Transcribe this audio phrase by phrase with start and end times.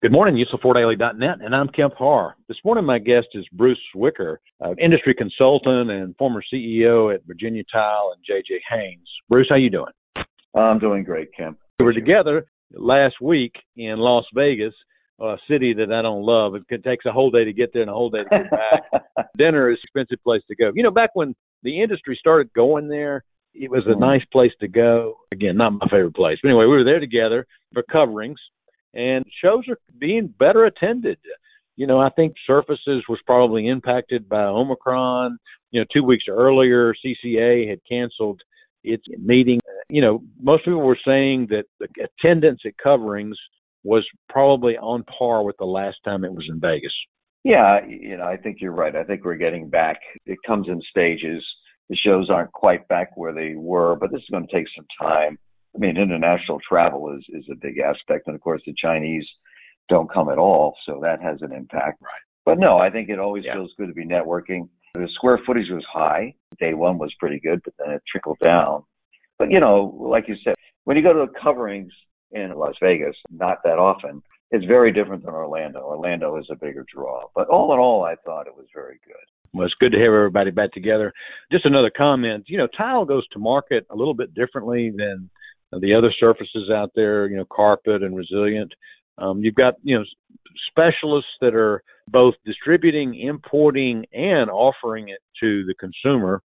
[0.00, 2.36] Good morning, USAFordaily.net, and I'm Kemp Harr.
[2.46, 7.64] This morning, my guest is Bruce Zwicker, uh, industry consultant and former CEO at Virginia
[7.72, 9.08] Tile and JJ Haines.
[9.28, 9.90] Bruce, how you doing?
[10.54, 11.58] I'm doing great, Kemp.
[11.80, 14.72] We were together last week in Las Vegas,
[15.20, 16.54] a city that I don't love.
[16.54, 19.26] It takes a whole day to get there and a whole day to get back.
[19.36, 20.70] Dinner is an expensive place to go.
[20.76, 21.34] You know, back when
[21.64, 24.00] the industry started going there, it was a mm-hmm.
[24.00, 25.16] nice place to go.
[25.32, 26.38] Again, not my favorite place.
[26.40, 28.38] But anyway, we were there together for coverings
[28.94, 31.18] and shows are being better attended.
[31.76, 35.38] You know, I think surfaces was probably impacted by Omicron.
[35.70, 38.40] You know, two weeks earlier, CCA had canceled
[38.82, 39.60] its meeting.
[39.88, 43.36] You know, most people were saying that the attendance at coverings
[43.84, 46.92] was probably on par with the last time it was in Vegas.
[47.44, 48.94] Yeah, you know, I think you're right.
[48.94, 49.98] I think we're getting back.
[50.26, 51.44] It comes in stages.
[51.88, 54.86] The shows aren't quite back where they were, but this is going to take some
[55.00, 55.38] time.
[55.78, 59.24] I mean, international travel is is a big aspect, and of course, the Chinese
[59.88, 62.02] don't come at all, so that has an impact.
[62.02, 62.10] Right.
[62.44, 63.54] But no, I think it always yeah.
[63.54, 64.68] feels good to be networking.
[64.94, 66.34] The square footage was high.
[66.58, 68.82] Day one was pretty good, but then it trickled down.
[69.38, 71.92] But you know, like you said, when you go to the coverings
[72.32, 75.80] in Las Vegas, not that often, it's very different than Orlando.
[75.80, 77.28] Orlando is a bigger draw.
[77.34, 79.16] But all in all, I thought it was very good.
[79.52, 81.12] Well, it's good to have everybody back together.
[81.52, 82.44] Just another comment.
[82.48, 85.30] You know, tile goes to market a little bit differently than
[85.72, 88.72] the other surfaces out there, you know, carpet and resilient.
[89.18, 90.04] Um, you've got, you know,
[90.70, 96.42] specialists that are both distributing, importing, and offering it to the consumer.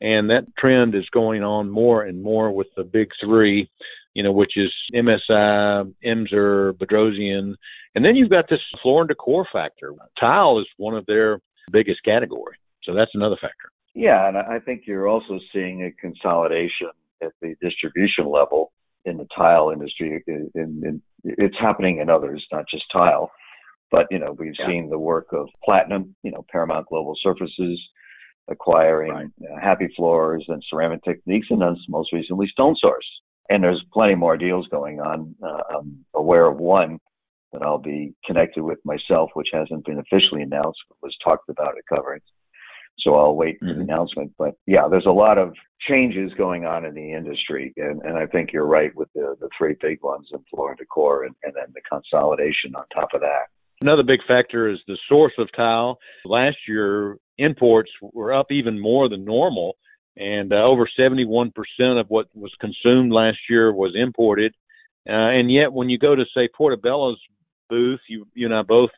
[0.00, 3.70] And that trend is going on more and more with the big three,
[4.14, 7.54] you know, which is MSI, Emser, Bedrosian.
[7.94, 9.92] And then you've got this floor and decor factor.
[10.18, 12.56] Tile is one of their biggest category.
[12.84, 13.70] So that's another factor.
[13.94, 16.88] Yeah, and I think you're also seeing a consolidation
[17.22, 18.72] at the distribution level
[19.04, 20.22] in the tile industry.
[20.26, 23.30] In, in, it's happening in others, not just tile.
[23.90, 24.66] But you know, we've yeah.
[24.66, 27.78] seen the work of Platinum, you know, Paramount Global Surfaces,
[28.48, 29.28] acquiring right.
[29.50, 33.06] uh, Happy Floors and Ceramic Technics, and then most recently Stone Source.
[33.50, 35.34] And there's plenty more deals going on.
[35.42, 36.98] Uh, I'm aware of one
[37.52, 41.76] that I'll be connected with myself, which hasn't been officially announced, but was talked about
[41.76, 42.24] at coverings.
[43.00, 43.78] So I'll wait for mm-hmm.
[43.78, 44.32] the announcement.
[44.38, 45.54] But yeah, there's a lot of
[45.88, 49.48] changes going on in the industry, and, and I think you're right with the the
[49.56, 53.20] three big ones in floor and decor, and, and then the consolidation on top of
[53.20, 53.46] that.
[53.82, 55.98] Another big factor is the source of tile.
[56.24, 59.76] Last year, imports were up even more than normal,
[60.16, 61.50] and uh, over 71%
[61.98, 64.54] of what was consumed last year was imported.
[65.08, 67.20] Uh, and yet, when you go to say Portobello's
[67.68, 68.90] booth, you you and I both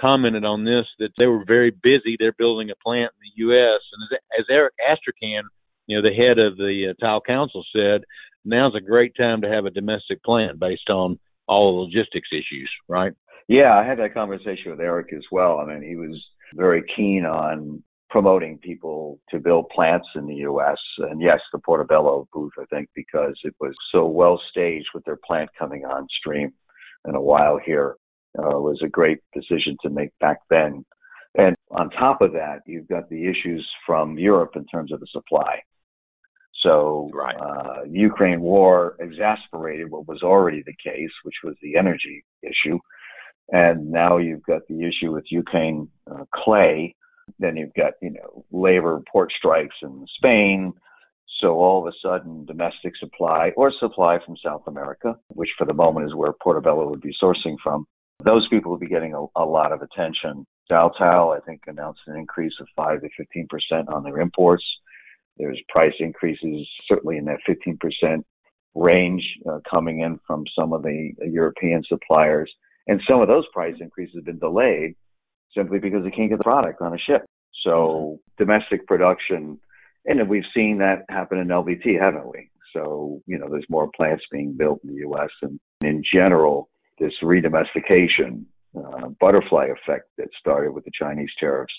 [0.00, 2.16] commented on this that they were very busy.
[2.18, 3.80] They're building a plant in the U.S.
[3.92, 5.42] and as, as Eric Astrachan,
[5.90, 8.02] you know, the head of the uh, Tile Council said,
[8.44, 11.18] now's a great time to have a domestic plant based on
[11.48, 13.12] all the logistics issues, right?
[13.48, 15.58] Yeah, I had that conversation with Eric as well.
[15.58, 16.16] I mean, he was
[16.54, 20.78] very keen on promoting people to build plants in the U.S.
[20.98, 25.18] And yes, the Portobello booth, I think, because it was so well staged with their
[25.26, 26.52] plant coming on stream
[27.08, 27.96] in a while here
[28.38, 30.84] uh, was a great decision to make back then.
[31.36, 35.08] And on top of that, you've got the issues from Europe in terms of the
[35.10, 35.60] supply.
[36.62, 37.36] So, right.
[37.36, 42.78] uh, Ukraine war exasperated what was already the case, which was the energy issue.
[43.50, 46.94] And now you've got the issue with Ukraine uh, clay.
[47.38, 50.72] Then you've got, you know, labor port strikes in Spain.
[51.40, 55.72] So all of a sudden, domestic supply or supply from South America, which for the
[55.72, 57.86] moment is where Portobello would be sourcing from,
[58.22, 60.46] those people will be getting a, a lot of attention.
[60.70, 63.08] Daltile, I think, announced an increase of 5 to
[63.72, 64.64] 15% on their imports.
[65.40, 68.22] There's price increases, certainly in that 15%
[68.74, 72.52] range, uh, coming in from some of the European suppliers.
[72.86, 74.94] And some of those price increases have been delayed
[75.56, 77.24] simply because they can't get the product on a ship.
[77.64, 79.58] So domestic production,
[80.06, 82.50] and we've seen that happen in LVT, haven't we?
[82.72, 85.30] So, you know, there's more plants being built in the U.S.
[85.42, 86.68] and in general,
[86.98, 88.44] this redomestication
[88.76, 91.72] uh, butterfly effect that started with the Chinese tariffs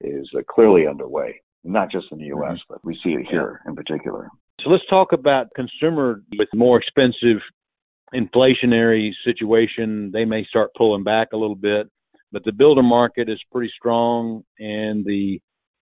[0.00, 2.72] is uh, clearly underway, not just in the U.S., mm-hmm.
[2.74, 4.28] but we see it here in particular.
[4.62, 7.40] So let's talk about consumer with more expensive
[8.14, 10.10] inflationary situation.
[10.12, 11.88] They may start pulling back a little bit,
[12.30, 15.40] but the builder market is pretty strong and the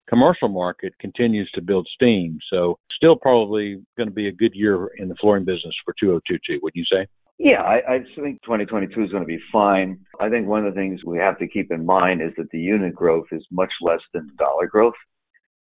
[0.08, 2.38] commercial market continues to build steam.
[2.50, 6.60] So still probably going to be a good year in the flooring business for 2022,
[6.62, 7.06] would you say?
[7.38, 10.00] Yeah, I, I think 2022 is going to be fine.
[10.18, 12.58] I think one of the things we have to keep in mind is that the
[12.58, 14.94] unit growth is much less than the dollar growth.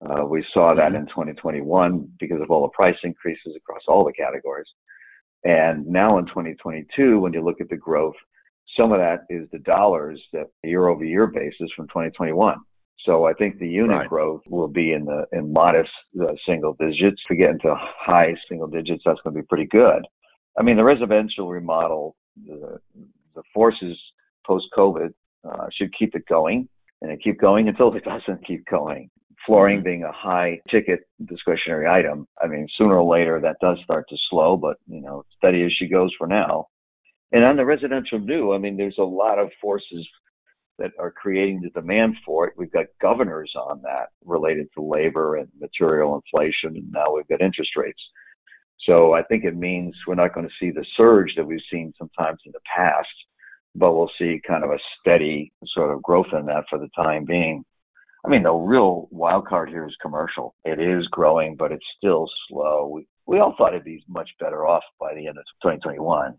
[0.04, 0.96] Uh, we saw that mm-hmm.
[0.96, 4.66] in 2021 because of all the price increases across all the categories.
[5.44, 8.14] And now in 2022, when you look at the growth,
[8.76, 12.56] some of that is the dollars that year over year basis from 2021.
[13.04, 14.08] So I think the unit Right.
[14.08, 15.90] growth will be in the in modest
[16.20, 17.20] uh, single digits.
[17.24, 20.06] If we get into high single digits, that's going to be pretty good.
[20.58, 22.14] I mean, the residential remodel,
[22.46, 22.78] the,
[23.34, 23.98] the forces
[24.46, 25.12] post COVID
[25.44, 26.68] uh, should keep it going,
[27.00, 29.10] and it keep going until it doesn't keep going.
[29.46, 29.84] Flooring Mhm.
[29.84, 34.16] being a high ticket discretionary item, I mean, sooner or later that does start to
[34.30, 36.68] slow, but you know, steady as she goes for now.
[37.32, 40.08] And on the residential new, I mean, there's a lot of forces
[40.78, 42.54] that are creating the demand for it.
[42.56, 47.40] We've got governors on that related to labor and material inflation, and now we've got
[47.40, 48.02] interest rates.
[48.80, 51.92] So I think it means we're not going to see the surge that we've seen
[51.98, 53.08] sometimes in the past,
[53.74, 57.24] but we'll see kind of a steady sort of growth in that for the time
[57.24, 57.64] being.
[58.24, 60.54] I mean, the real wild card here is commercial.
[60.64, 62.88] It is growing, but it's still slow.
[62.88, 66.34] We, we all thought it'd be much better off by the end of 2021,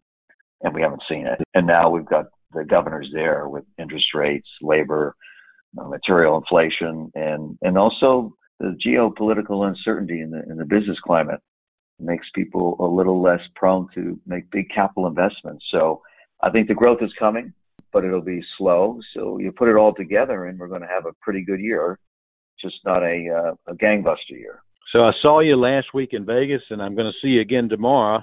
[0.61, 1.39] and we haven't seen it.
[1.53, 5.15] And now we've got the governors there with interest rates, labor,
[5.77, 11.41] uh, material inflation, and and also the geopolitical uncertainty in the in the business climate
[11.99, 15.65] makes people a little less prone to make big capital investments.
[15.71, 16.01] So
[16.41, 17.53] I think the growth is coming,
[17.93, 18.99] but it'll be slow.
[19.15, 21.99] So you put it all together, and we're going to have a pretty good year,
[22.59, 24.63] just not a uh, a gangbuster year.
[24.91, 27.69] So I saw you last week in Vegas, and I'm going to see you again
[27.69, 28.21] tomorrow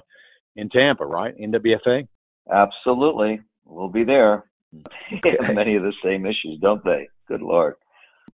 [0.55, 1.33] in Tampa, right?
[1.37, 2.07] NWFA.
[2.51, 4.45] Absolutely, we'll be there.
[5.53, 7.07] Many of the same issues, don't they?
[7.27, 7.75] Good lord.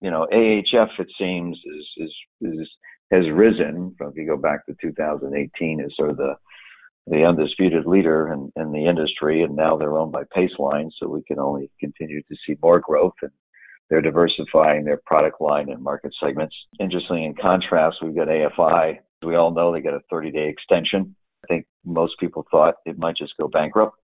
[0.01, 2.69] You know, AHF it seems is is is
[3.11, 3.93] has risen.
[3.97, 6.35] from If you go back to 2018, is sort of the
[7.07, 11.23] the undisputed leader in, in the industry, and now they're owned by Paceline, so we
[11.23, 13.13] can only continue to see more growth.
[13.21, 13.31] And
[13.89, 16.55] they're diversifying their product line and market segments.
[16.79, 18.99] Interestingly, in contrast, we've got AFI.
[19.21, 21.15] We all know they got a 30-day extension.
[21.43, 23.97] I think most people thought it might just go bankrupt,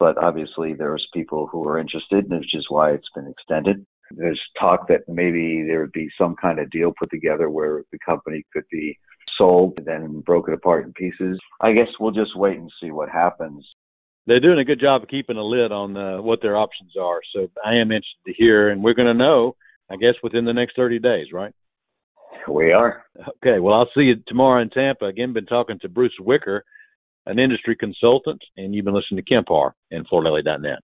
[0.00, 3.86] but obviously there's people who are interested, which is why it's been extended.
[4.10, 7.98] There's talk that maybe there would be some kind of deal put together where the
[8.04, 8.98] company could be
[9.38, 11.38] sold and then broken apart in pieces.
[11.60, 13.66] I guess we'll just wait and see what happens.
[14.26, 17.20] They're doing a good job of keeping a lid on uh, what their options are.
[17.34, 19.54] So I am interested to hear, and we're going to know,
[19.90, 21.52] I guess, within the next 30 days, right?
[22.48, 23.04] We are.
[23.18, 23.60] Okay.
[23.60, 25.06] Well, I'll see you tomorrow in Tampa.
[25.06, 26.60] Again, been talking to Bruce Zwicker,
[27.26, 29.48] an industry consultant, and you've been listening to Kemp
[29.90, 30.78] and FloorDaily.net.